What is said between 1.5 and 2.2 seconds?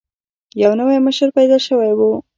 شوی وو.